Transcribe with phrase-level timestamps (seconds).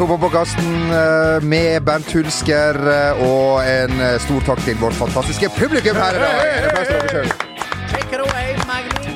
[0.00, 5.98] Til eh, med Bernt Hulsker, eh, og en eh, stor takk til vårt fantastiske publikum
[6.00, 6.38] her i dag.
[6.54, 7.42] En applaus til dere selv.
[7.90, 9.12] Take it away, Magni.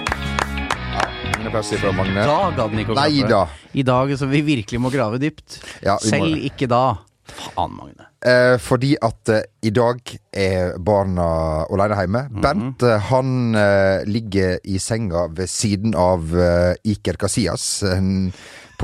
[1.41, 2.27] En applaus fra Magne.
[2.29, 3.31] Da gadd den ikke å Nei klappe.
[3.33, 3.71] da.
[3.81, 5.57] I dag så vi virkelig må grave dypt.
[5.81, 6.43] Ja, vi Selv det.
[6.51, 6.83] ikke da.
[7.33, 8.11] Faen, Magne.
[8.21, 11.31] Eh, fordi at eh, i dag er barna
[11.65, 12.23] alene hjemme.
[12.29, 12.43] Mhm.
[12.45, 18.05] Bent eh, han eh, ligger i senga ved siden av eh, Iker Casillas eh,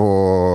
[0.00, 0.08] på,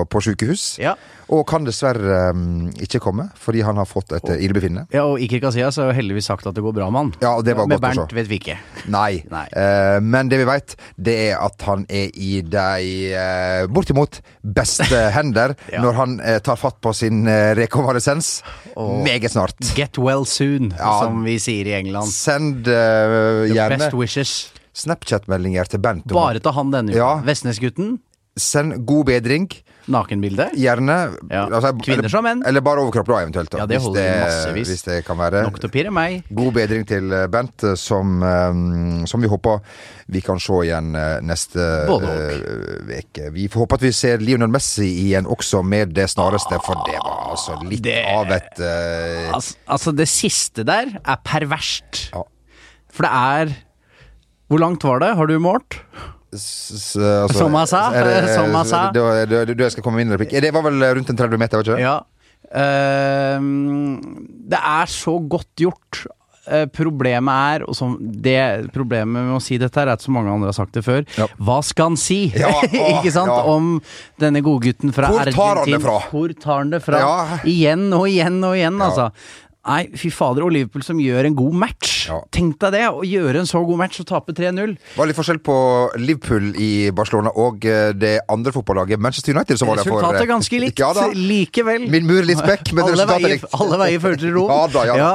[0.10, 0.64] på sykehus.
[0.82, 0.96] Ja.
[1.34, 4.84] Og kan dessverre um, ikke komme, fordi han har fått et eh, illebefinnende.
[4.94, 7.10] ja, og Iker Casillas har jo heldigvis sagt at det går bra med han.
[7.24, 8.18] Ja, og det var Med godt å Bernt se.
[8.20, 8.58] vet vi ikke.
[8.94, 9.24] Nei.
[9.34, 9.46] Nei.
[9.58, 15.02] Uh, men det vi vet, det er at han er i de uh, bortimot beste
[15.18, 15.82] hender Ja.
[15.82, 18.36] når han uh, tar fatt på sin eh, rekonvalesens.
[18.78, 19.58] Meget snart.
[19.78, 21.00] Get well soon, Ja.
[21.02, 22.14] som vi sier i England.
[22.14, 24.36] Send eh, gjerne Best wishes.
[24.76, 26.06] Snapchat-meldinger til Bent.
[26.14, 27.00] Bare til han denne uka.
[27.02, 27.12] Ja.
[27.26, 27.96] Vestnesgutten.
[28.36, 29.46] Send god bedring.
[29.88, 30.50] Nakenbilde.
[30.58, 30.96] Gjerne.
[31.30, 31.46] Ja.
[31.46, 32.42] altså, Kvinner eller, som menn.
[32.50, 33.52] Eller bare overkropp, da, eventuelt.
[33.54, 34.72] Da, Ja, det hvis holder massevis.
[34.74, 35.44] Hvis det kan være.
[35.46, 36.26] Nok til å pirre meg.
[36.36, 39.62] God bedring til eh, Bent, eh, som, eh, som vi håper
[40.12, 40.92] vi kan se igjen
[41.26, 43.30] neste uke.
[43.34, 47.00] Vi får håpe at vi ser Lionel Messi igjen også med det snareste, for det
[47.02, 49.32] var altså litt Det- av et uh...
[49.34, 52.10] Altså, altså, det siste der er perverst.
[52.14, 52.22] Ja.
[52.94, 53.56] For det er
[54.48, 55.16] Hvor langt var det?
[55.18, 55.80] Har du målt?
[56.34, 58.92] S- altså, Som han sa, det- som han sa.
[58.92, 60.36] Du, du, du, skal komme med min replikk.
[60.42, 61.86] Det var vel rundt en 30 meter, var ikke det?
[61.86, 62.00] Ja.
[62.56, 63.42] Uh,
[64.50, 66.06] det er så godt gjort.
[66.46, 70.12] Eh, problemet er, og som det problemet med å si dette her, er at så
[70.14, 71.02] mange andre har sagt det før.
[71.18, 71.26] Ja.
[71.42, 72.20] Hva skal han si?
[72.38, 72.68] Ja, å,
[73.00, 73.32] Ikke sant?
[73.34, 73.40] ja.
[73.50, 73.72] Om
[74.22, 75.96] denne godgutten fra Hvor tar han det fra?
[76.12, 77.02] Hvor tar han det fra?
[77.50, 79.08] Igjen og igjen og igjen, altså.
[79.66, 81.94] Nei, fy fader, og Liverpool som gjør en god match.
[82.06, 82.20] Ja.
[82.36, 84.76] Tenk deg det, å gjøre en så god match og tape 3-0.
[84.78, 85.56] Det var litt forskjell på
[85.98, 89.58] Liverpool i Barcelona og eh, det andre fotballaget, Manchester United.
[89.58, 90.84] Som var der for, Resultatet er ganske likt.
[90.84, 91.08] Ja.
[91.16, 91.88] Likevel.
[91.90, 93.50] Min mur litt spekk, men resultatet er likt.
[93.58, 94.44] Alle veier fører til Rom.
[94.56, 95.10] Ja da, ja ja.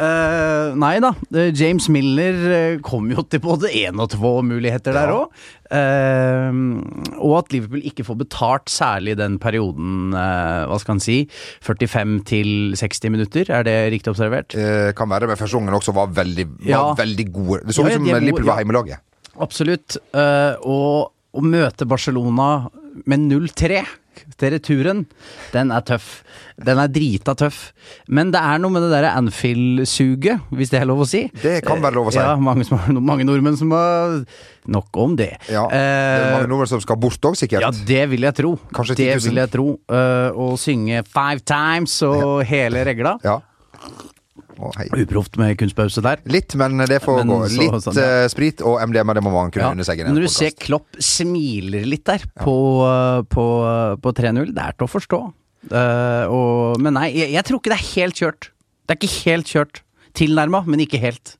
[0.00, 1.12] Uh, nei da.
[1.36, 5.36] Eh, James Miller kom jo til både én og to muligheter der òg.
[5.70, 11.18] Og at Liverpool ikke får betalt, særlig den perioden, eh, hva skal en si,
[11.66, 13.50] 45 til 60 minutter.
[13.54, 14.54] Er det riktig observert?
[14.58, 16.94] Eh, kan være, men første gangen også var veldig, var Ja.
[16.94, 17.60] veldig gode.
[17.66, 18.64] Det så Ja, som de er Liverpool var ja.
[18.64, 18.98] heimelaget.
[19.40, 19.96] Absolutt.
[20.12, 22.68] Eh, og å møte Barcelona
[23.06, 23.84] med 0-3
[24.40, 25.04] til returen,
[25.52, 26.22] den er tøff.
[26.60, 27.72] Den er drita tøff.
[28.08, 31.22] Men det er noe med det derre Anfield-suget, hvis det er lov å si.
[31.42, 32.20] Det kan være lov å si.
[32.20, 32.66] Ja, mange,
[33.00, 34.20] mange nordmenn som har
[34.70, 35.30] Nok om det.
[35.48, 37.62] Ja, det er Eh, mange nordmenn som skal bort òg, sikkert.
[37.64, 38.50] ja, det vil jeg tro.
[38.76, 39.14] Kanskje 10 000.
[39.16, 39.68] Det vil jeg tro.
[39.88, 43.16] Eh, å synge five times og hele regla.
[43.24, 43.38] Ja.
[44.76, 44.86] Hei.
[45.02, 46.20] Uproft med kunstpause der.
[46.30, 47.38] Litt, men det får Men gå.
[47.48, 48.24] så- Litt sånn, ja.
[48.24, 49.70] eh, sprit og MDMA, det må man kunne Ja.
[49.72, 49.98] unne seg.
[50.04, 50.38] Når du podcast.
[50.38, 54.90] ser Klopp smiler litt der på, uh, på, uh, på 3-0, det er til å
[54.90, 55.20] forstå.
[55.70, 58.48] Uh, og, men nei, jeg, jeg tror ikke det er helt kjørt.
[58.86, 59.82] Det er ikke helt kjørt.
[60.14, 61.36] Tilnærma, men ikke helt.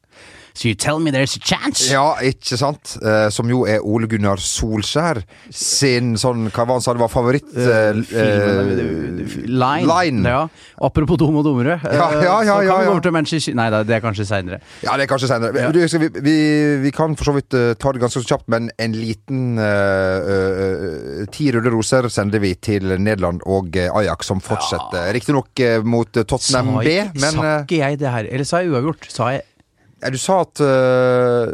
[0.55, 1.87] So you tell me there's a chance?
[1.93, 2.97] Ja, ikke sant?
[3.03, 5.23] Eh, som jo er Ole Gunnar Solskjær
[5.55, 7.47] sin sånn Hva var han sa det var favoritt...
[7.55, 9.87] eh, eh, Line.
[9.87, 10.25] Line.
[10.27, 10.43] Ja.
[10.83, 11.79] Apropos dum og dummere.
[11.85, 14.27] Ja, ja, ja, så kan vi gå over til Manchester Nei da, det er kanskje
[14.29, 14.61] seinere.
[14.85, 15.67] Ja, det er kanskje senere.
[15.67, 15.71] Ja.
[15.75, 16.37] Vi, vi,
[16.87, 21.25] vi kan for så vidt eh, ta det ganske kjapt, men en liten uh, uh,
[21.33, 25.11] Ti røde roser sender vi til Nederland og eh, Ajax, som fortsetter.
[25.17, 28.29] Riktignok uh, mot eh, Tottenham Sa B, men sa eh, ikke jeg det her?
[28.31, 29.09] Eller sa jeg uavgjort?
[29.13, 29.47] Sa jeg ja,
[30.09, 31.53] du sa at uh,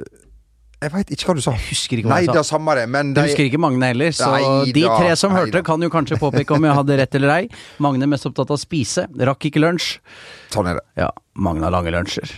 [0.82, 1.54] Jeg veit ikke hva du sa.
[1.56, 2.38] Jeg husker ikke hva Nei, jeg sa.
[2.38, 5.40] det samme det, men Jeg husker ikke Magne heller, så Nei de tre som nei
[5.42, 5.64] hørte, da.
[5.66, 7.44] kan jo kanskje påpeke om jeg hadde rett eller ei.
[7.82, 9.96] Magne mest opptatt av å spise, rakk ikke lunsj.
[10.52, 10.82] Sånn er det.
[11.00, 11.08] Ja,
[11.42, 12.30] mange har lange lunsjer.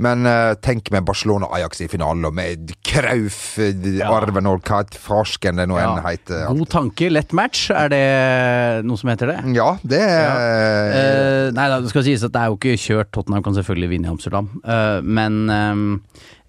[0.00, 4.08] Men uh, tenk med Barcelona-Ajax i finalen, og med Krauf, eh, Ja.
[4.14, 5.88] Arven og hva farsken det nå Ja.
[5.96, 6.46] enn heter.
[6.54, 9.38] God tanke, lett match, er det noe som heter det?
[9.56, 10.36] Ja, det er
[10.86, 13.10] Uh, nei da, det skal sies at det er jo ikke kjørt.
[13.12, 14.48] Tottenham kan selvfølgelig vinne i Amsterdam.
[14.64, 16.00] uh, men um,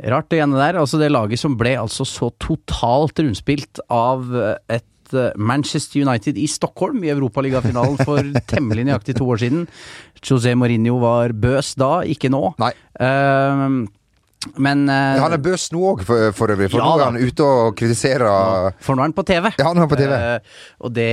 [0.05, 0.79] rart det ene der.
[0.79, 4.29] Altså det laget som ble altså så totalt rundspilt av
[4.69, 9.67] et eh, Manchester United i Stockholm i Europaligafinalen for temmelig nøyaktig to år siden.
[10.23, 12.43] José Mourinho var bøs da, ikke nå.
[12.61, 12.73] Nei.
[12.99, 13.67] Eh,
[14.55, 16.69] men uh, Han er bøs nå òg, for, for øvrig.
[16.71, 19.49] For Ja nå er han ute og kritiserer For nå er han på TV.
[19.57, 20.13] Ja, nå er han på TV.
[20.13, 21.07] Uh, og det,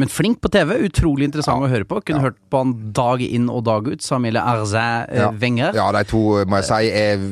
[0.00, 0.74] men flink på TV.
[0.88, 2.00] Utrolig interessant å høre på.
[2.06, 4.04] Kunne hørt på han dag inn og dag ut.
[4.04, 5.30] Samuel Arzin uh, Ja.
[5.36, 5.78] Wenger.
[5.78, 7.24] Ja, de to må jeg si er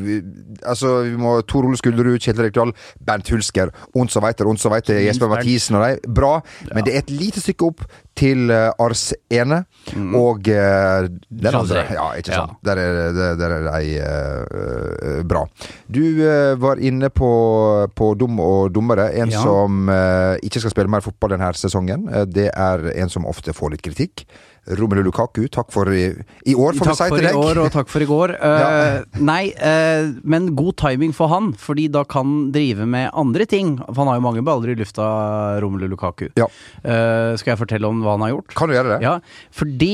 [0.64, 2.72] Altså, vi må Tor Ole Skulderud, Kjetil Rekdal,
[3.04, 6.12] Bernt Hulsker, Ons og Veiter, Ons og Veiter, Jesper Mathisen og de.
[6.14, 6.38] Bra,
[6.70, 7.84] men det er et lite stykke opp
[8.18, 9.60] til eh, Arsene
[10.14, 11.84] og eh, den andre.
[11.94, 12.58] Ja, ikke sant.
[12.66, 15.44] Der er, der, der er de eh, eh, bra.
[15.90, 17.30] Du eh, var inne på,
[17.94, 19.10] på Dum og dummere.
[19.20, 19.42] En Ja.
[19.42, 22.08] som eh, ikke skal spille mer fotball denne sesongen.
[22.12, 24.26] Eh, det er en som ofte får litt kritikk.
[24.66, 26.06] Romelu Lukaku, takk for i,
[26.48, 28.36] i år, får vi Takk for i år, og takk for i går.
[28.44, 29.20] Eh, Ja.
[29.24, 33.74] Nei, uh, men god timing for han, fordi da kan han drive med andre ting.
[33.82, 35.04] For han har jo mange baller i lufta,
[35.62, 36.28] Romelu Lukaku.
[36.38, 36.46] Ja.
[36.84, 38.54] Uh, skal jeg fortelle om hva han har gjort?
[38.56, 38.98] Kan du gjøre det?
[39.04, 39.18] Ja,
[39.54, 39.90] fordi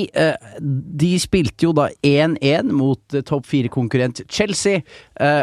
[1.00, 4.82] de spilte jo da 1-1 mot topp fire-konkurrent Chelsea,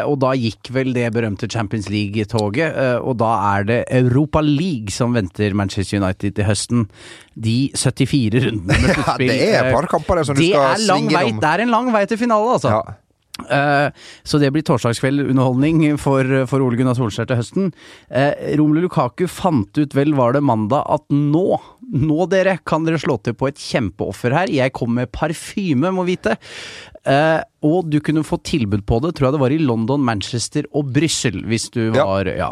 [0.06, 5.16] og da gikk vel det berømte Champions League-toget, og da er det Europa League som
[5.16, 6.86] venter Manchester United til høsten.
[7.38, 10.80] De 74 rundene med Ja, det er et par eh, kamper der som du skal
[10.82, 11.42] svinge innom.
[11.44, 12.72] Det er en lang vei til finale, altså.
[12.74, 12.96] Ja.
[13.38, 13.88] Eh,
[14.26, 17.68] så det blir torsdagskveldunderholdning for, for Ole Gunnar Solskjær til høsten.
[18.10, 21.46] Uh, Romelu Lukaku fant ut, vel var det mandag, at nå,
[21.94, 24.52] nå dere, kan dere slå til på et kjempeoffer her.
[24.52, 26.34] Jeg kom med parfyme, må vite.
[27.08, 30.66] Eh, og du kunne få tilbud på det, tror jeg det var i London, Manchester
[30.76, 32.04] og Brussel, hvis du Ja.
[32.04, 32.50] var ja.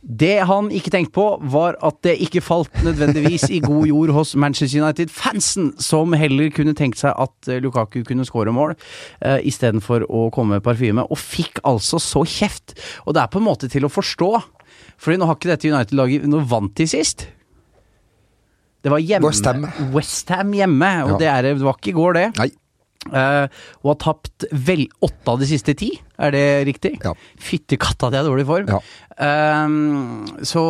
[0.00, 4.32] Det han ikke tenkte på, var at det ikke falt nødvendigvis i god jord hos
[4.32, 8.72] Manchester United-fansen, som heller kunne tenkt seg at eh, Lukaku kunne skåre mål,
[9.20, 12.78] uh, istedenfor å komme med parfyme, og fikk altså så kjeft.
[13.04, 14.32] Og det er på en måte til å forstå,
[15.00, 17.26] Fordi nå har ikke dette United-laget Nå vant de sist.
[18.84, 19.28] Det var hjemme.
[19.28, 19.66] West Ham.
[19.94, 21.18] West Ham hjemme, og Ja.
[21.20, 22.26] det, er, det var ikke i går, det.
[22.40, 22.50] Nei.
[23.08, 23.48] Uh,
[23.80, 25.88] og har tapt vel åtte av de siste ti,
[26.20, 26.98] er det riktig?
[27.00, 27.14] Ja.
[27.40, 28.68] Fytti katta, det er dårlig form.
[28.68, 28.80] Ja.
[29.20, 30.62] Ehm, så,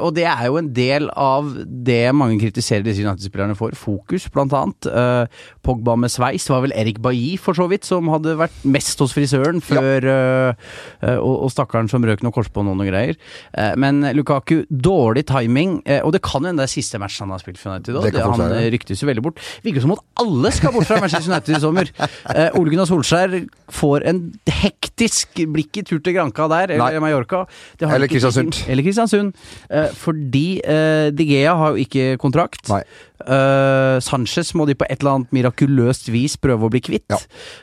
[0.00, 3.76] og det er jo en del av det mange kritiserer disse United-spillerne for.
[3.78, 4.88] Fokus, blant annet.
[4.88, 6.48] Uh, Pogba med sveis.
[6.48, 10.18] Var vel Erik Bailly, for så vidt, som hadde vært mest hos frisøren før ja.
[10.54, 13.18] uh, og, og stakkaren som røk noe korsbånd og noe greier.
[13.52, 15.78] Uh, men Lukaku, dårlig timing.
[15.86, 17.98] eh, og det kan jo hende det er siste match han har spilt for United.
[18.12, 18.62] Det han være.
[18.62, 19.42] eh, ryktes jo veldig bort.
[19.64, 21.92] Virker som at alle skal bort fra Manchester United i sommer.
[21.98, 23.36] Eh, Ole Gunnar Solskjær
[23.72, 24.20] får en
[24.60, 27.02] hektisk blikk i tur til Granca der, eller Nei.
[27.02, 27.44] Mallorca.
[27.78, 28.62] Det har Eller Kristiansund.
[28.68, 29.34] Eller Kristiansund.
[29.68, 32.64] Eh, fordi eh, De Gea har jo ikke kontrakt.
[32.72, 32.82] Nei.
[33.26, 37.08] Eh, Sanchez må de på et eller annet mirakuløst vis prøve å bli kvitt.
[37.10, 37.18] Ja.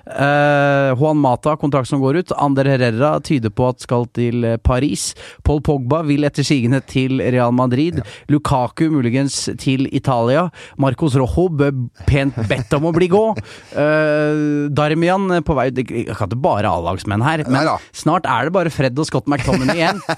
[0.05, 2.33] Uh, Juan Mata, kontrakt som går ut.
[2.41, 5.13] Ander Herrera tyder på at skal til eh, Paris.
[5.47, 8.01] Paul Pogba vil etter sigende til Real Madrid.
[8.31, 10.47] Lukaku muligens til Italia.
[10.81, 11.73] Marcos Rojo bør
[12.09, 13.23] pent bedt om å bli gå.
[13.75, 17.77] Uh, Darmian på vei Jeg kan ikke bare A-lagsmenn her, men Neida.
[17.95, 20.01] snart er det bare Fred og Scott McTominay igjen.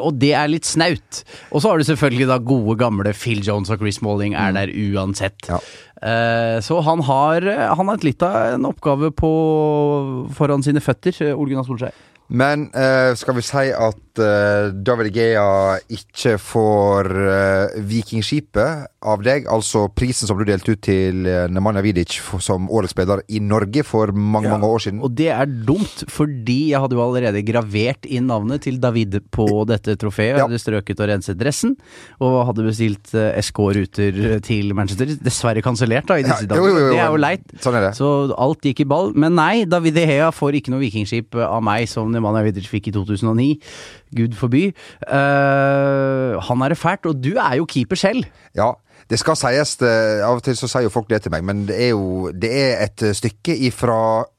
[0.00, 1.20] Og det er litt snaut.
[1.54, 4.68] Og så har du selvfølgelig da gode gamle Phil Jones og Chris Smalling er der
[4.68, 5.48] uansett.
[5.48, 5.58] Ja.
[6.00, 7.42] Eh, så han har,
[7.76, 9.32] han har litt av en oppgave på,
[10.36, 11.96] foran sine føtter, eh, Ole Gunnar Solskjær.
[12.30, 15.44] Men eh, skal vi si at eh, David Gea
[15.92, 21.82] ikke får uh, Vikingskipet av deg, altså prisen som du delte ut til uh, Nemanja
[21.84, 25.00] Vidic for, som årets spiller i Norge for mange, mange år siden?
[25.06, 29.46] Og det er dumt, fordi jeg hadde jo allerede gravert inn navnet til David på
[29.70, 30.34] dette trofeet.
[30.34, 30.46] Jeg Ja.
[30.48, 31.76] hadde strøket og renset dressen,
[32.20, 35.14] og hadde bestilt uh, SK-ruter til Manchester.
[35.20, 36.78] Dessverre kansellert, da, i disse Ja, dager.
[36.90, 37.46] Det er jo leit.
[37.64, 37.90] Sånn er.
[37.96, 39.12] Så alt gikk i ball.
[39.16, 42.94] Men nei, David Gea får ikke noe vikingskip av meg som Nemanja Vidic fikk i
[42.94, 43.48] 2009.
[44.16, 44.70] Gud forby.
[45.06, 48.24] Uh, han er det fælt, og du er jo keeper selv.
[48.56, 48.72] Ja,
[49.10, 49.90] det skal sies det,
[50.22, 52.50] Av og til så sier jo folk det til meg, men det er jo det
[52.50, 53.96] er et eh, stykke ifra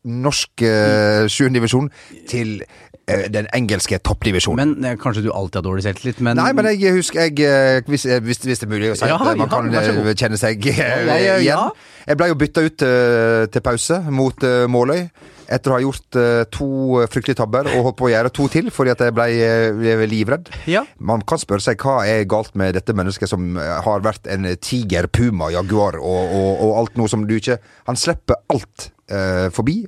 [0.08, 1.90] norsk uh, divisjon
[2.30, 4.76] til eh, den engelske toppdivisjonen.
[4.78, 7.82] Men eh, Kanskje du alltid har dårlig selvtillit, men Nei, men jeg husker jeg, eh,
[7.88, 10.16] hvis, eh, hvis, hvis det er mulig å si Ja, eh, man ja, kan eh,
[10.16, 11.84] kjenne seg eh, igjen.
[12.08, 15.06] Jeg ble jo bytta ut eh, til pause mot eh, Måløy.
[15.52, 18.70] Etter å ha gjort uh, to fryktelige tabber og holdt på å gjøre to til
[18.74, 20.52] fordi at jeg ble uh, livredd.
[20.72, 20.86] Ja.
[21.00, 24.48] Man kan spørre seg hva er galt med dette mennesket som eh, har vært en
[24.64, 29.50] tiger, puma, jaguar og, og, og alt noe som du ikke Han slipper alt uh,
[29.54, 29.82] forbi,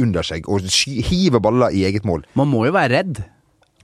[0.00, 0.64] under seg, og
[1.10, 2.24] hiver baller i eget mål.
[2.38, 3.22] Man må jo være redd.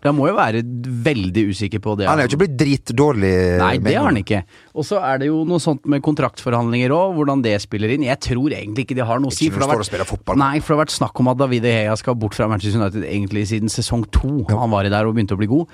[0.05, 0.61] Han må jo være
[1.07, 2.07] veldig usikker på det.
[2.09, 3.33] Han er jo ikke blitt dritdårlig.
[3.62, 4.43] Nei, det har han ikke.
[4.76, 8.07] Og så er det jo noe sånt med kontraktforhandlinger òg, hvordan det spiller inn.
[8.07, 9.49] Jeg tror egentlig ikke det har noe å si.
[9.50, 10.41] For det vært, fotball.
[10.43, 13.09] nei, for det har vært snakk om at David Hea skal bort fra Manchester United
[13.09, 14.43] egentlig siden sesong to.
[14.53, 15.73] Han var i der og begynte å bli god.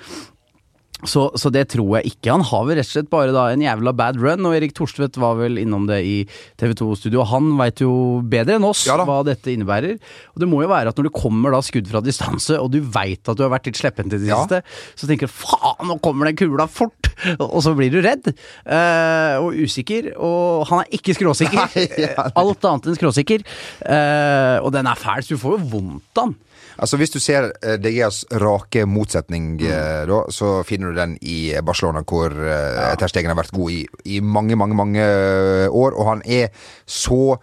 [1.09, 2.31] Så, så det tror jeg ikke.
[2.31, 5.17] Han har vel rett og slett bare da en jævla bad run, og Erik Torstvedt
[5.21, 6.15] var vel innom det i
[6.59, 7.25] TV 2-studio.
[7.31, 7.91] Han veit jo
[8.31, 9.97] bedre enn oss Ja hva dette innebærer.
[10.33, 12.79] Og det må jo være at når det kommer da skudd fra distanse, og du
[12.81, 14.43] veit at du har vært litt slepphendt i det Ja.
[14.43, 14.61] siste,
[14.95, 16.99] så tenker du faen, nå kommer den kula fort!
[17.37, 21.59] og så blir du redd eh, og usikker, og han er ikke skråsikker.
[21.75, 22.29] Nei, ja.
[22.39, 23.43] Alt annet enn skråsikker.
[23.85, 26.35] Uh, og den er fæl, så du får jo vondt av den.
[26.77, 30.07] Altså Hvis du ser uh, De Geas rake motsetning, mm.
[30.09, 32.93] da, så finner du den i Barcelona, hvor ja.
[32.99, 33.81] Ter Stegen har vært god i,
[34.15, 35.95] i mange, mange mange eh, år.
[35.97, 36.49] Og han er
[36.85, 37.37] så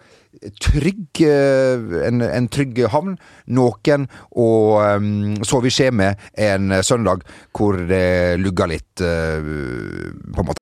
[0.61, 3.17] trygg eh, en, en trygg havn.
[3.57, 4.47] Noen å
[4.97, 7.25] um, sove i skje med en søndag
[7.57, 9.39] hvor det lugger litt, uh,
[10.31, 10.61] på en måte.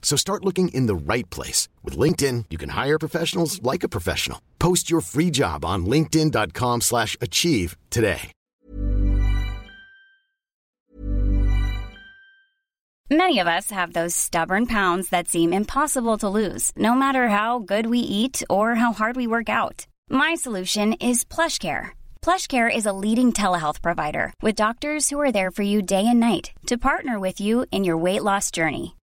[0.00, 1.68] So start looking in the right place.
[1.84, 4.40] With LinkedIn, you can hire professionals like a professional.
[4.58, 8.32] Post your free job on linkedin.com slash achieve today.
[13.08, 17.60] Many of us have those stubborn pounds that seem impossible to lose, no matter how
[17.60, 19.86] good we eat or how hard we work out.
[20.10, 21.90] My solution is PlushCare.
[22.20, 26.18] PlushCare is a leading telehealth provider with doctors who are there for you day and
[26.18, 28.96] night to partner with you in your weight loss journey.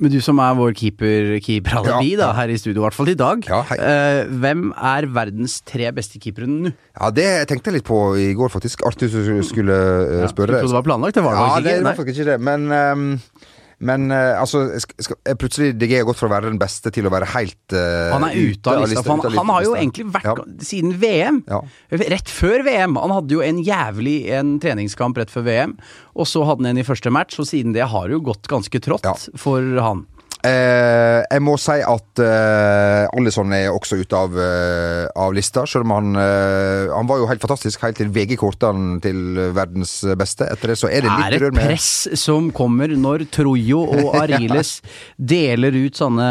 [0.00, 2.36] Men du som er vår keeper, keeper-alibi Ja, da, ja.
[2.38, 3.44] her i studio, i hvert fall i dag.
[3.50, 3.60] Ja.
[3.76, 6.72] Eh, hvem er verdens tre beste keepere nå?
[6.96, 8.84] Ja, det tenkte jeg litt på i går, faktisk.
[8.88, 11.18] Artig du skulle uh, Du Jeg trodde det var planlagt?
[11.20, 11.84] Det var det Ja, det ikke.
[11.90, 12.40] var faktisk ikke det.
[12.48, 13.10] Men, ehm,
[13.80, 17.12] men eh, altså er Plutselig DG har gått fra å være den beste til å
[17.12, 19.04] være helt uh, Han er ute av lista.
[19.08, 20.34] Han, han har jo egentlig vært Ja.
[20.68, 21.40] siden VM.
[21.48, 21.62] Ja.
[22.12, 22.98] Rett før VM.
[23.00, 25.76] Han hadde jo en jævlig en treningskamp rett før VM,
[26.14, 28.48] og så hadde han en i første match, og siden det har det jo gått
[28.52, 29.16] ganske trått Ja.
[29.40, 30.04] for han.
[30.46, 35.84] Eh, jeg må si at eh, Alison er også ute av, eh, av lista, selv
[35.84, 39.98] om han eh, Han var jo helt fantastisk helt til VG kårte han til verdens
[40.18, 40.48] beste.
[40.48, 43.82] Etter det så er det Det er et rør med press som kommer når Trojo
[43.84, 44.78] og Ariles
[45.16, 46.28] deler ut sånne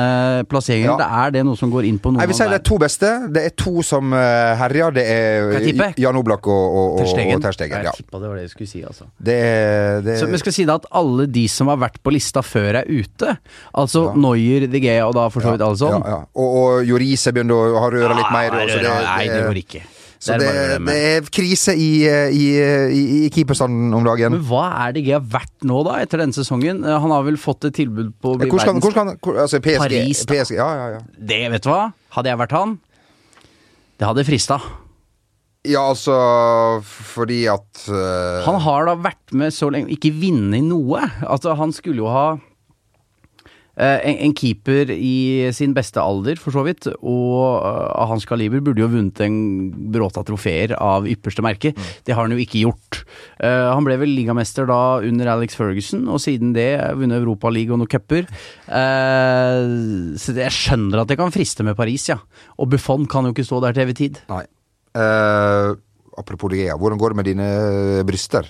[0.49, 0.95] plasseringer.
[0.95, 0.97] Ja.
[0.99, 2.79] Det er det noe som går inn på noen Jeg vil si det er to
[2.81, 3.11] beste.
[3.29, 4.95] Det er to som uh, herjer.
[4.95, 5.97] Det er?
[6.01, 7.37] Jan Oblak og, og, og, Ter Stegen.
[7.37, 7.93] og Ter Ja.
[7.93, 9.09] Jeg tippa det var det jeg skulle si, altså.
[9.21, 9.39] Det
[10.05, 12.81] det Så vi skal si da at alle de som har vært på lista før
[12.81, 13.35] er ute,
[13.77, 14.13] altså Ja.
[14.15, 16.19] Noyer, De Gea og da for så vidt Alison Ja, ja.
[16.35, 18.53] Og, og Jorise begynner å ha røra litt mer.
[18.61, 19.81] og så det- Nei, det det- går ikke.
[20.19, 22.47] Så Det det, er det er krise i, i,
[22.91, 24.33] i, i keeperstanden om dagen.
[24.35, 26.83] Men hva er De Gea verdt nå, da, etter denne sesongen?
[26.83, 29.07] Eh, Han har vel fått et tilbud på å bli Hvor skal, verdens hvor skal
[29.07, 30.33] han hvor, altså PSG, Paris, da.
[30.33, 30.99] PSG, ja, ja, ja.
[31.15, 31.93] Det, vet du hva?
[32.17, 32.75] Hadde jeg vært han,
[33.99, 34.59] det hadde frista.
[35.67, 36.15] Ja, altså
[36.83, 38.43] fordi at uh...
[38.45, 41.01] Han har da vært med så lenge, ikke vunnet noe.
[41.27, 42.27] Altså, han skulle jo ha
[43.79, 48.61] en, en keeper i sin beste alder, for så vidt, og eh, av hans kaliber
[48.63, 49.37] burde jo vunnet en
[49.93, 51.71] bråta trofeer av ypperste merke.
[52.03, 53.01] Det har han jo ikke gjort.
[53.39, 57.83] Uh, han ble vel ligamester da under Alex Ferguson, og siden det vunnet Europaligaen og
[57.85, 58.27] noen cuper.
[58.67, 62.19] Uh, så jeg skjønner at det kan friste med Paris, ja.
[62.59, 64.23] Og Buffon kan jo ikke stå der til evig tid.
[64.31, 64.43] Nei.
[64.97, 65.77] Uh,
[66.19, 67.51] apropos det, hvordan går det med dine
[68.07, 68.49] bryster?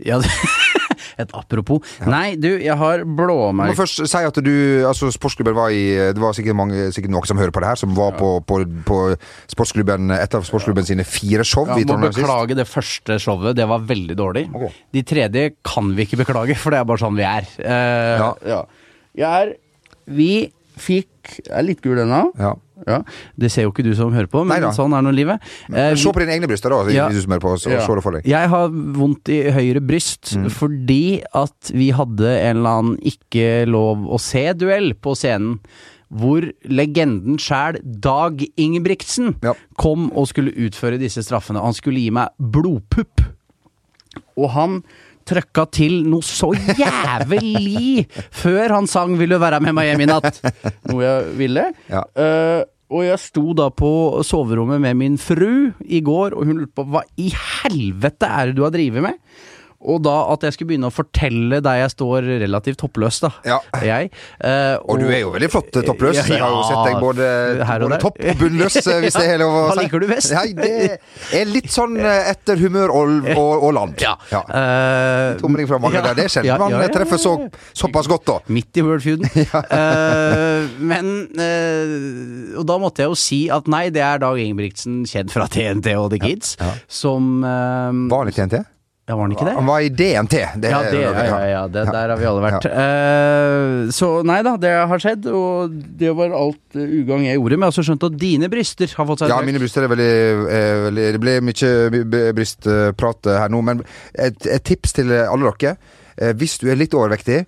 [0.00, 0.20] Ja,
[1.22, 1.80] et apropos.
[2.06, 4.52] Nei, du, jeg har Jeg må først si at du
[4.88, 5.82] altså Sportsklubben var i
[6.14, 8.60] Det var sikkert, mange, sikkert noen som hører på det her, som var på, på,
[8.88, 8.98] på
[9.52, 11.66] sportsklubben et av sportsklubben sine fire show.
[11.68, 12.22] Ja, i må Trondheim sist.
[12.24, 14.46] beklage det første showet, det var veldig dårlig.
[14.54, 14.72] Okay.
[14.96, 17.50] De tredje kan vi ikke beklage, for det er bare sånn vi er.
[17.60, 18.62] Uh, Ja.
[19.18, 19.54] Jeg er
[20.10, 20.32] Vi
[20.80, 22.30] fikk Jeg er litt gul ennå.
[22.40, 22.54] Ja.
[22.86, 23.02] Ja.
[23.38, 24.72] Det ser jo ikke du som hører på, men Neida.
[24.76, 25.40] sånn er nå livet.
[25.72, 27.08] Eh, Se på dine egne bryster, da, Ja.
[27.08, 27.86] Du som hører på, så Ja.
[27.86, 28.24] se det for deg.
[28.24, 30.50] Jeg har vondt i høyre bryst Mm.
[30.50, 35.60] fordi at vi hadde en eller annen ikke lov å se-duell på scenen.
[36.12, 39.52] Hvor legenden sjæl, Dag Ingebrigtsen, Ja.
[39.78, 41.60] kom og skulle utføre disse straffene.
[41.62, 43.20] Han skulle gi meg blodpupp.
[44.36, 44.82] Og han
[45.30, 48.06] trøkka til noe så jævlig
[48.42, 50.42] før han sang 'Vil du være med meg hjem i natt'.
[50.90, 51.64] Noe jeg ville.
[51.90, 52.04] Ja.
[52.18, 53.90] Uh, og jeg sto da på
[54.26, 58.58] soverommet med min fru i går, og hun lurte på hva i helvete er det
[58.58, 59.20] du har drevet med?
[59.80, 63.30] Og da at jeg skulle begynne å fortelle der jeg står relativt toppløs, da.
[63.48, 63.56] Ja.
[63.80, 64.10] Jeg.
[64.44, 66.18] Eh, Og du er jo veldig flott eh, toppløs.
[66.18, 67.28] Ja, Jeg har jo sett deg både,
[67.64, 70.06] her og både topp og bunnløs, eh, hvis det er lov å Hva liker du
[70.10, 70.34] best?
[70.36, 70.98] Nei, det
[71.38, 73.96] er litt sånn eh, etter humør og, og, og land.
[74.04, 74.12] Ja.
[74.34, 74.42] Ja.
[75.40, 76.18] Tomling fra mange der.
[76.18, 77.32] Det er sjelden man treffer så,
[77.76, 78.36] såpass godt, da.
[78.52, 79.30] Midt i worldfeuden.
[79.54, 81.08] uh, men
[81.38, 85.48] uh, Og da måtte jeg jo si at nei, det er Dag Ingebrigtsen, kjent fra
[85.50, 86.56] TNT og The Kids,
[86.90, 88.60] som uh, Var han i TNT?
[89.10, 89.54] Ja, var han ikke det?
[89.58, 90.36] Han var i DNT.
[90.62, 92.68] Det, Ja, det, ja, ja, ja, det, der har vi alle vært.
[92.70, 97.58] Uh, så nei da, det har skjedd, og det var alt uh, ugagn jeg gjorde.
[97.58, 99.90] Men jeg har også skjønt at dine bryster har fått seg Ja, mine bryster er
[99.90, 100.12] veldig,
[100.60, 103.82] er veldig Det ble mye brystprat her nå, men
[104.14, 105.74] et, et tips til alle dere.
[106.20, 107.42] Eh, hvis du er litt overvektig,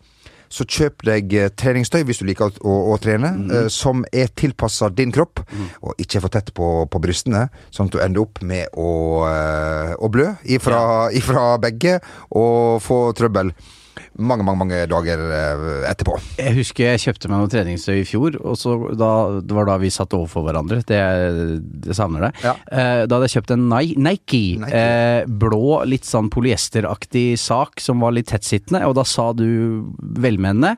[0.52, 4.90] så kjøp deg eh, treningstøy hvis du liker å, å, trene, eh, som er tilpassa
[4.92, 5.42] din kropp,
[5.80, 8.90] og ikke for tett på, på brystene, sånn at du ender opp med å,
[9.28, 10.82] eh, å blø ifra,
[11.16, 11.98] ifra begge
[12.36, 13.54] og få trøbbel
[14.16, 16.16] mange, mange mange dager eh, etterpå.
[16.38, 19.12] Jeg husker jeg kjøpte meg noe treningstøy i fjor, og så da,
[19.44, 20.80] det var da vi satt overfor hverandre.
[20.88, 21.00] Det,
[21.86, 22.42] det savner deg.
[22.44, 22.54] Ja.
[22.68, 24.42] Eh, da hadde jeg kjøpt en Nike, Nike.
[24.68, 29.48] Eh, blå, litt sånn polyesteraktig sak som var litt tettsittende, og da sa du
[29.98, 30.76] velmenende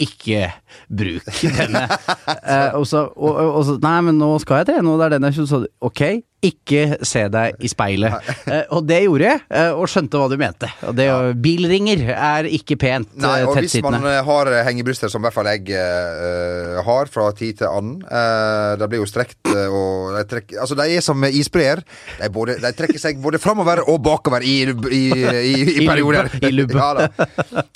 [0.00, 0.48] ikke
[0.88, 1.84] bruk denne.
[2.50, 5.16] eh, og, så, og, og så Nei, men nå skal jeg trene, og det er
[5.16, 6.02] den jeg syns Ok,
[6.44, 8.18] ikke se deg i speilet.
[8.50, 10.66] Eh, og det gjorde jeg, eh, og skjønte hva du mente.
[10.88, 11.06] Og det,
[11.44, 15.36] Bilringer er ikke pent Nei, eh, og hvis man eh, har hengebryster, som i hvert
[15.36, 20.16] fall jeg uh, har fra tid til annen uh, De blir jo strekt, uh, og
[20.16, 21.84] de, trekker, altså, de er som isbreer.
[22.18, 26.32] De, både, de trekker seg både framover og bakover i, i, i, i, perioder.
[26.40, 26.80] i lubbe.
[26.80, 27.06] Ja,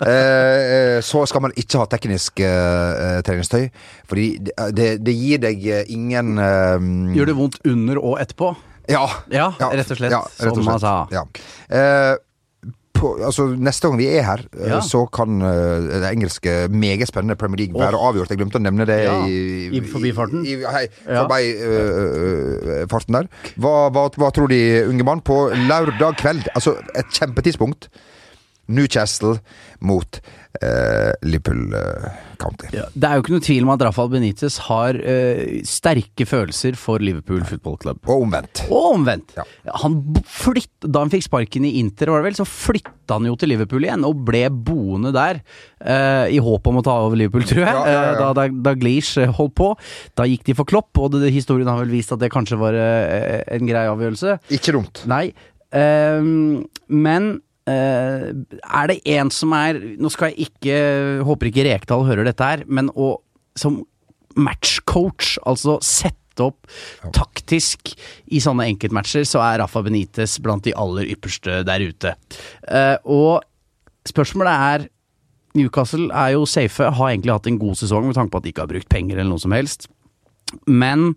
[0.01, 3.69] uh, Eh, eh, så skal man ikke ha teknisk eh, treningstøy,
[4.11, 8.54] fordi det, det, det gir deg eh, ingen eh, Gjør det vondt under og etterpå?
[8.89, 10.13] Ja, Ja, rett og slett.
[10.13, 10.95] Ja, rett og Som han sa.
[11.13, 11.25] Ja.
[11.69, 12.15] Eh,
[12.95, 14.81] på, altså, neste gang vi er her, eh, Ja.
[14.81, 18.31] så kan uh, det engelske meget spennende Premier League være avgjort.
[18.31, 20.47] Jeg glemte å nevne det Ja, i, i forbifarten.
[20.47, 21.25] I, hei, Ja.
[21.25, 23.29] forbi uh, øh, farten der.
[23.59, 25.21] Hva, hva, hva tror de, unge mann?
[25.21, 27.91] På lørdag kveld, altså et kjempetidspunkt.
[28.69, 29.39] Newcastle
[29.85, 30.21] mot
[30.63, 32.07] eh, Liverpool eh,
[32.41, 32.71] County.
[32.73, 36.79] Ja, det er jo ikke noe tvil om at Rafael Benitez har eh, sterke følelser
[36.81, 38.01] for Liverpool Football Club.
[38.09, 38.63] Og omvendt.
[38.71, 39.35] Og omvendt.
[39.37, 39.45] Ja.
[39.83, 43.37] Han flytt, da han fikk sparken i Inter, var det vel, så flytta han jo
[43.41, 45.43] til Liverpool igjen, og ble boende der.
[45.85, 47.75] eh, I håp om å ta over Liverpool, tror jeg.
[47.75, 49.73] Ja, eh, Da, da, da Gleish eh, holdt på.
[50.17, 52.75] Da gikk de for Klopp, og det, historien har vel vist at det kanskje var
[52.79, 54.39] en grei avgjørelse.
[54.57, 55.03] Ikke dumt.
[55.11, 55.27] Nei,
[55.75, 57.35] ehm, men
[57.73, 60.75] er det en som er Nå skal jeg ikke
[61.25, 63.15] Håper ikke Rekdal hører dette her, men å
[63.57, 63.79] som
[64.35, 66.67] matchcoach, altså sette opp
[67.15, 67.93] taktisk
[68.35, 72.17] i sånne enkeltmatcher, så er Rafa Benitez blant de aller ypperste der ute.
[72.67, 73.45] Eh, og
[74.11, 74.89] spørsmålet er
[75.55, 78.51] Newcastle er jo safe, har egentlig hatt en god sesong med tanke på at de
[78.51, 79.87] ikke har brukt penger eller noe som helst.
[80.67, 81.13] Men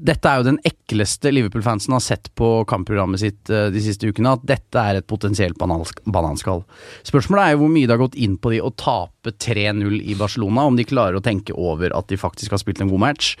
[0.00, 4.34] dette er jo den ekleste Liverpool-fansen har sett på kampprogrammet sitt eh, de siste ukene,
[4.36, 6.62] at dette er et potensielt bananskall.
[7.06, 10.16] Spørsmålet er jo hvor mye det har gått inn på de å tape 3-0 i
[10.18, 13.34] Barcelona, om de klarer å tenke over at de faktisk har spilt en god match.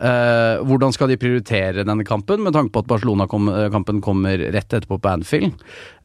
[0.00, 5.00] Eh, hvordan skal de prioritere denne kampen, med tanke på at Barcelona-kampen kommer rett etterpå
[5.00, 5.56] på Anfield?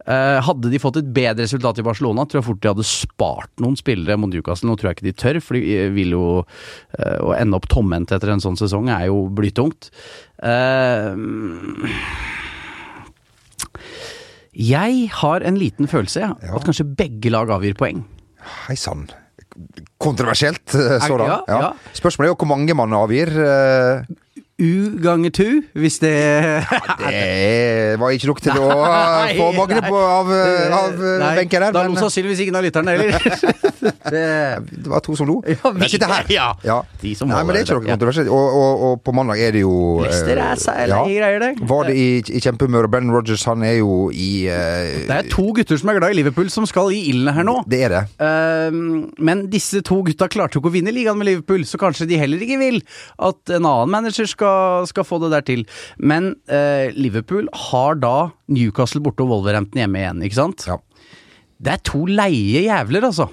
[0.08, 3.52] Eh, hadde de fått et bedre resultat i Barcelona, tror jeg fort de hadde spart
[3.60, 4.70] noen spillere mot Newcastle.
[4.70, 8.14] Nå tror jeg ikke de tør, for de vil jo eh, Å ende opp tomhendt
[8.16, 9.90] etter en sånn sesong er jo blytungt.
[10.48, 11.12] Eh,
[14.58, 18.06] jeg har en liten følelse, ja, at kanskje begge lag avgir poeng.
[18.70, 19.10] Hei sann.
[20.00, 21.28] Kontroversielt eh, sådan.
[21.28, 21.74] Ja, ja.
[21.98, 23.34] Spørsmålet er jo hvor mange man avgir.
[24.60, 26.14] Eh, U ganger tu, hvis det
[26.98, 28.70] Det var ikke nok til å
[29.38, 30.96] få Magne på av, av
[31.38, 31.76] benken der.
[31.76, 33.18] Da lo sannsynligvis ingen av lytterne heller.
[34.14, 34.24] det,
[34.72, 35.40] Det var to som lo.
[35.46, 36.26] Ja, vi- sitter her.
[36.34, 36.80] ja.
[37.02, 37.96] De som Nei, men det er ikke noe ja.
[37.98, 38.32] kontroversielt.
[38.34, 41.52] Og, og, og på mandag er det jo Lester er eh, særlig greier, det.
[41.70, 45.30] Var det i, i kjempehumør, og Brennan Rogers han er jo i uh, Det er
[45.32, 47.60] to gutter som er glad i Liverpool, som skal i ilden her nå.
[47.70, 48.04] Det er det.
[48.18, 52.10] Uh, men disse to gutta klarte jo ikke å vinne ligaen med Liverpool, så kanskje
[52.10, 52.82] de heller ikke vil
[53.30, 54.47] at en annen manager skal,
[54.90, 55.66] skal få det der til.
[55.98, 60.68] Men eh, Liverpool har da Newcastle borte og Wolverhampton hjemme igjen, ikke sant?
[60.70, 60.80] Ja.
[61.58, 63.30] Det er to leie jævler, altså.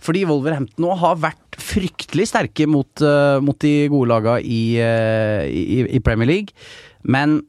[0.00, 5.44] Fordi Wolverhampton nå har vært fryktelig sterke mot, uh, mot de gode laga i, uh,
[5.44, 6.56] i, i Premier League.
[7.04, 7.42] Men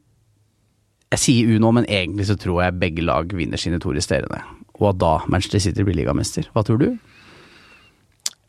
[1.12, 4.40] jeg sier Uno, men egentlig så tror jeg begge lag vinner sine to resterende.
[4.80, 6.48] Og at da Manchester City blir ligamester.
[6.54, 6.88] Hva tror du?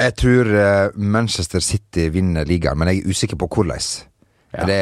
[0.01, 3.83] Jeg tror eh, Manchester City vinner ligaen, men jeg er usikker på hvordan.
[4.53, 4.79] Er, det,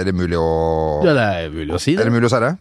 [0.00, 0.48] er det mulig å
[1.06, 2.04] Ja, det er mulig å si det.
[2.04, 2.52] Er det mulig å si det?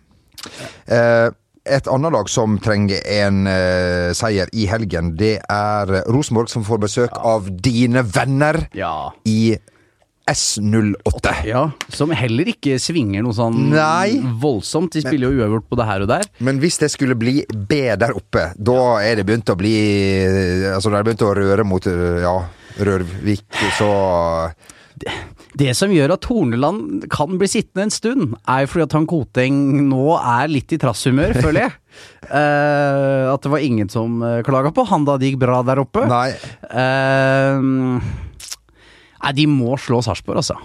[0.87, 1.27] Eh,
[1.75, 6.79] et annet lag som trenger en uh, seier i helgen, det er Rosenborg, som får
[6.87, 9.11] besøk av dine venner Ja.
[9.29, 9.53] i
[10.31, 11.31] S08.
[11.49, 11.63] ja.
[11.93, 14.21] Som heller ikke svinger noe sånn Nei.
[14.41, 14.93] voldsomt.
[14.95, 16.25] De spiller jo uavgjort både her og der.
[16.45, 19.75] Men hvis det skulle bli B der oppe, da er det begynt å bli
[20.71, 22.35] Altså, det er begynt å røre mot ja,
[22.79, 23.45] Rørvik,
[23.77, 23.91] så
[24.95, 25.11] Det
[25.75, 29.55] som gjør at Horneland kan bli sittende en stund, er jo fordi at han Koteng
[29.89, 31.77] nå er litt i trasshumør, føler jeg.
[32.31, 35.83] Uh, at det var ingen som uh, klaga på han da det gikk bra der
[35.83, 36.05] oppe.
[36.07, 36.31] Nei.
[36.71, 37.99] Uh,
[39.19, 40.55] nei, de må slå Sarpsborg, altså.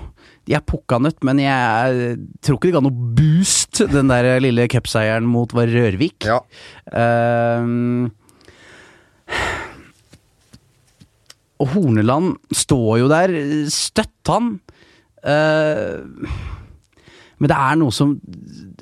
[0.46, 4.68] De er pukka nødt, men jeg tror ikke de ga noe boost, den der lille
[4.70, 6.28] cupseieren mot var Rørvik.
[6.30, 6.38] Ja.
[6.94, 8.06] Uh,
[11.56, 13.32] og Horneland står jo der,
[13.72, 14.56] støtt han.
[15.26, 16.34] Eh,
[17.38, 18.14] men det er noe som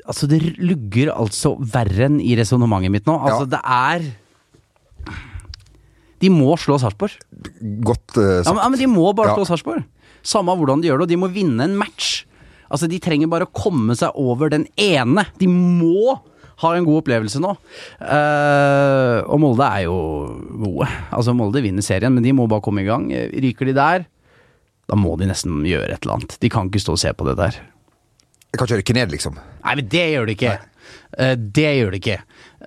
[0.04, 3.14] Altså, det lugger altså verre enn i resonnementet mitt nå.
[3.24, 3.52] Altså, Ja.
[3.54, 5.14] det er
[6.20, 7.16] De må slå Sarpsborg.
[7.84, 8.54] Godt Ja, sagt.
[8.54, 9.36] men, ja, men de må bare Ja.
[9.36, 9.84] slå Sarpsborg.
[10.22, 12.24] Samme hvordan de gjør det, og de må vinne en match.
[12.70, 15.26] Altså, De trenger bare å komme seg over den ene.
[15.38, 16.18] De må
[16.58, 17.56] ha en god opplevelse nå.
[18.00, 19.96] Uh, og Molde er jo
[20.62, 20.88] gode.
[21.12, 23.08] Altså, Molde vinner serien, men de må bare komme i gang.
[23.10, 24.06] Ryker de der,
[24.90, 26.36] da må de nesten gjøre et eller annet.
[26.40, 27.60] De kan ikke stå og se på det der.
[28.52, 29.38] Jeg kan ikke rykke ned, liksom.
[29.38, 30.56] Nei, men det gjør de ikke.
[31.18, 32.18] Uh, det gjør de ikke.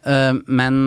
[0.04, 0.82] Uh, men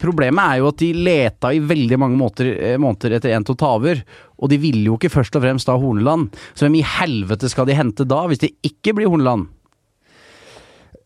[0.00, 3.56] problemet er jo at de leta i veldig mange måter, eh, måneder etter en til
[3.56, 4.02] å ta over.
[4.40, 6.34] Og de ville jo ikke først og fremst da Horneland.
[6.54, 9.48] Så hvem i helvete skal de hente da, hvis det ikke blir Horneland?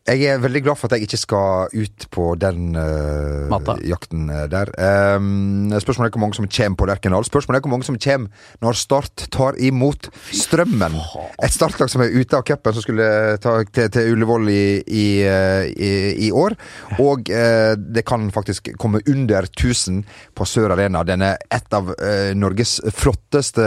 [0.05, 4.43] Jeg er veldig glad for at jeg ikke skal ut på den uh, jakten eh,
[4.51, 4.69] der.
[5.17, 7.25] Um, spørsmålet er hvor mange som kommer på Lerkendal.
[7.25, 10.99] Spørsmålet er hvor mange som kommer når Start tar imot Strømmen.
[11.41, 13.07] Et startlag som er ute av cupen, som skulle
[13.41, 15.91] ta til, til Ullevål i, i, eh, i,
[16.27, 16.53] i år.
[17.01, 20.03] Og uh, det kan faktisk komme under 1000
[20.37, 21.01] på Sør Arena.
[21.01, 23.65] Den er et av uh, Norges flotteste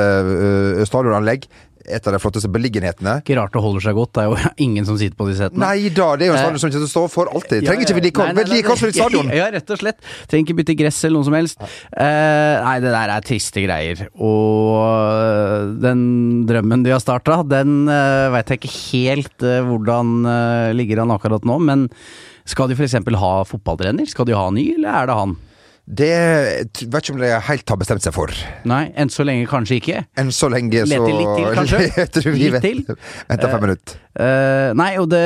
[0.87, 1.51] stadionanlegg.
[1.89, 3.19] Et av de flotteste beliggenhetene.
[3.23, 5.63] Ikke rart det holder seg godt, det er jo ingen som sitter på de setene.
[5.65, 7.67] Nei da, det er jo en Eh, stadion som kommer til å stå for alltid.
[7.67, 8.39] Trenger ikke vedlikehold.
[8.39, 9.33] Vedlikeholdsfritt stadion.
[9.35, 10.01] Ja, rett og slett.
[10.31, 11.65] Trenger ikke bytte gress eller noe som helst.
[11.65, 14.05] Eh, nei, det der er triste greier.
[14.15, 16.07] Og øh, den
[16.49, 20.17] drømmen de har starta, den uh, veit jeg ikke helt hvordan
[20.77, 21.59] ligger an akkurat nå.
[21.63, 21.87] Men
[22.49, 22.97] skal de f.eks.
[23.21, 24.09] ha fotballtrener?
[24.09, 25.37] Skal de ha ny, eller er det han?
[25.89, 28.33] Det vet ikke om de helt har bestemt seg for.
[28.69, 30.03] Nei, enn så lenge kanskje ikke.
[30.21, 31.81] Enn så lenge så Leter litt til, kanskje?
[31.97, 32.83] Vent vi Litt til?
[33.31, 34.03] Venter fem minutter.
[34.19, 35.23] Uh, nei, og det,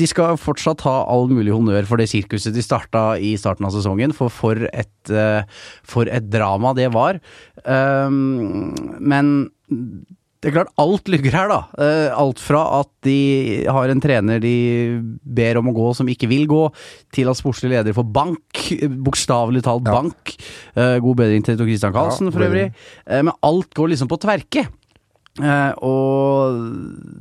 [0.00, 3.76] de skal fortsatt ha all mulig honnør for det sirkuset de starta i starten av
[3.76, 5.44] sesongen, for for et, uh,
[5.84, 7.20] for et drama det var.
[7.68, 9.50] Um, men
[10.46, 11.56] det er klart, alt lugger her, da.
[11.82, 14.52] Eh, alt fra at de har en trener de
[15.26, 16.60] ber om å gå som ikke vil gå,
[17.10, 18.62] til at sportslig leder får bank.
[19.08, 19.96] Bokstavelig talt Ja.
[19.98, 20.36] bank.
[20.76, 22.72] Eh, god bedring til Tor Christian Karlsen, Ja, for øvrig.
[23.10, 24.68] Eh, men alt går liksom på tverke.
[25.36, 26.62] Uh, og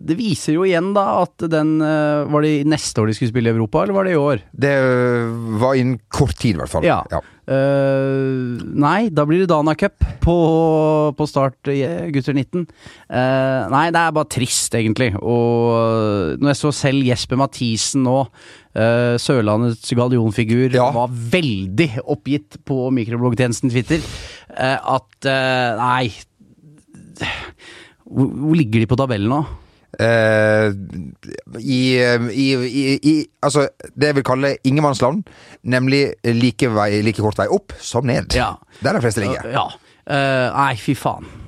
[0.08, 3.52] det viser jo igjen da at den uh, Var det neste år de skulle spille
[3.52, 4.44] i Europa, eller var det i år?
[4.56, 6.88] Det uh, var innen kort tid, i hvert fall.
[6.88, 7.02] Ja.
[7.46, 10.36] Eh, nei, da blir det Dana Cup på,
[11.18, 12.64] på start eh, gutter 19.
[13.06, 15.12] Uh, nei, det er bare trist, egentlig.
[15.22, 20.90] Og når jeg så selv Jesper Mathisen nå, uh, Sørlandets gallionfigur, Ja.
[20.96, 24.02] var veldig oppgitt på mikrobloggtjenesten Twitter,
[24.58, 26.10] eh, at eh, Nei.
[28.06, 29.44] Hvor, hvor ligger de på tabellen nå?
[30.00, 30.68] Eh,
[31.60, 31.80] i,
[32.32, 35.24] i, i, i Altså, det jeg vil kalle ingenmannsland,
[35.64, 38.34] nemlig like, vei, like kort vei opp som ned.
[38.36, 38.56] Ja.
[38.82, 39.50] Der er de fleste ligger.
[39.54, 39.68] Ja.
[40.06, 41.45] Uh, nei, fy faen.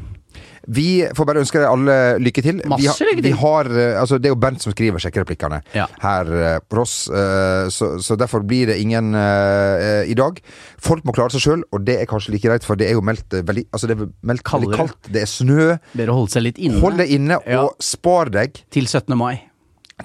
[0.68, 2.58] Vi får bare ønske deg alle lykke til.
[2.68, 3.28] Masse vi har, lykke til.
[3.30, 5.86] Vi har, eh, altså, det er jo Bernt som skriver sjekkereplikkene Ja.
[6.04, 10.40] her eh, for oss, eh, så, så derfor blir det ingen uh, i dag.
[10.84, 13.04] Folk må klare seg sjøl, og det er kanskje like greit, for det er jo
[13.06, 15.12] meldt veldig, altså det er meldt veldig kaldt.
[15.14, 15.68] Det er snø.
[15.96, 16.82] Bedre å holde seg litt inne.
[16.84, 17.64] Hold deg inne, Ja.
[17.64, 19.16] og spar deg Til 17.
[19.18, 19.38] mai.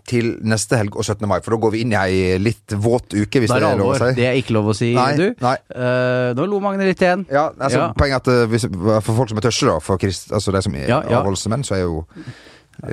[0.08, 1.26] Til neste helg og 17.
[1.28, 3.68] mai, for da går vi inn i ei litt våt uke, hvis det er det
[3.68, 4.14] det er lov å si.
[4.16, 5.26] Det er ikke lov å si, Nei, du.
[5.44, 5.56] nei.
[5.74, 7.26] Uh, nå lo Magne litt igjen.
[7.32, 7.90] Ja, altså, Ja.
[7.98, 10.62] Poenget er at eh, hvis, for folk som er tørste, da, for krist, altså de
[10.64, 11.20] som er Ja, ja.
[11.20, 12.00] avholdsmenn, så er jo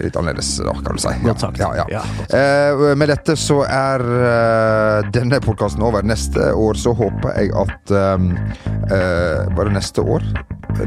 [0.04, 1.16] litt annerledes, da, kan du si.
[1.24, 1.62] Godt sagt.
[1.64, 2.04] Ja, ja.
[2.36, 6.04] Eh, med dette så er eh, denne podkasten over.
[6.06, 8.34] Neste år så håper jeg at um,
[8.92, 10.26] eh, Bare neste år?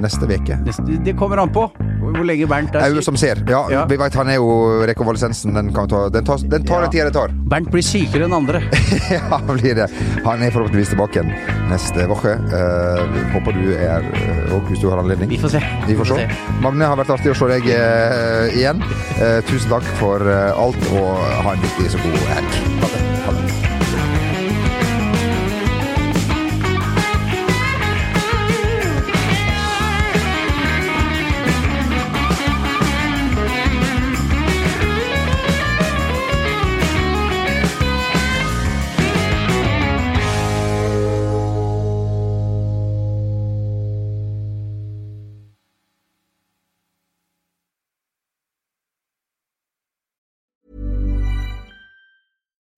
[0.02, 0.58] Neste uke?
[1.04, 1.66] Det, kommer an på
[2.02, 3.04] hvor lenge Bernt er syk.
[3.04, 3.42] som ser.
[3.48, 3.84] Ja, Ja.
[3.86, 5.54] vi veit han er jo rekonvalesensen.
[5.54, 6.86] Den, ta, den, tar, den tar Ja.
[6.86, 7.28] den tida det tar.
[7.52, 8.62] Bernt blir sykere enn andre.
[9.10, 9.88] ja, blir det.
[10.24, 11.32] Han er forhåpentligvis tilbake igjen
[11.70, 12.34] neste uke.
[12.52, 13.02] Uh,
[13.34, 14.04] håper du er
[14.52, 15.30] òg, hvis du har anledning.
[15.30, 15.62] Vi får se.
[15.86, 16.26] Vi får se.
[16.64, 18.82] Magne, har vært artig å se deg uh, igjen.
[19.20, 22.58] Uh, tusen takk for eh, alt, og ha en riktig så god helg.
[22.82, 22.91] Ha